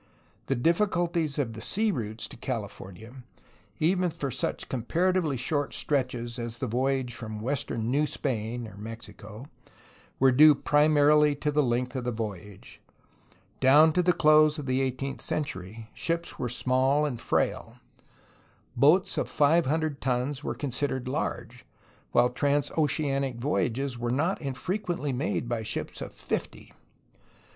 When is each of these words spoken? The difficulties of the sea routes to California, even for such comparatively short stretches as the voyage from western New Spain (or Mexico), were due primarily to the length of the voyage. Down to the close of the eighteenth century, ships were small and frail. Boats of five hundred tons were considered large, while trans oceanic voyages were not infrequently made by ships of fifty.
The 0.47 0.55
difficulties 0.55 1.37
of 1.37 1.53
the 1.53 1.61
sea 1.61 1.91
routes 1.91 2.27
to 2.29 2.35
California, 2.35 3.17
even 3.79 4.09
for 4.09 4.31
such 4.31 4.67
comparatively 4.67 5.37
short 5.37 5.75
stretches 5.75 6.39
as 6.39 6.57
the 6.57 6.65
voyage 6.65 7.13
from 7.13 7.39
western 7.39 7.91
New 7.91 8.07
Spain 8.07 8.67
(or 8.67 8.75
Mexico), 8.77 9.45
were 10.19 10.31
due 10.31 10.55
primarily 10.55 11.35
to 11.35 11.51
the 11.51 11.61
length 11.61 11.95
of 11.95 12.05
the 12.05 12.11
voyage. 12.11 12.81
Down 13.59 13.93
to 13.93 14.01
the 14.01 14.11
close 14.11 14.57
of 14.57 14.65
the 14.65 14.81
eighteenth 14.81 15.21
century, 15.21 15.91
ships 15.93 16.39
were 16.39 16.49
small 16.49 17.05
and 17.05 17.21
frail. 17.21 17.77
Boats 18.75 19.19
of 19.19 19.29
five 19.29 19.67
hundred 19.67 20.01
tons 20.01 20.43
were 20.43 20.55
considered 20.55 21.07
large, 21.07 21.63
while 22.11 22.31
trans 22.31 22.71
oceanic 22.71 23.35
voyages 23.35 23.99
were 23.99 24.09
not 24.09 24.41
infrequently 24.41 25.13
made 25.13 25.47
by 25.47 25.61
ships 25.61 26.01
of 26.01 26.11
fifty. 26.11 26.73